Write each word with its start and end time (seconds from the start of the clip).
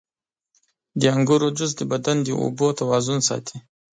•د 0.99 1.01
انګورو 1.15 1.47
جوس 1.57 1.71
د 1.77 1.81
بدن 1.91 2.17
د 2.23 2.27
اوبو 2.41 2.67
توازن 2.79 3.19
ساتي. 3.29 3.57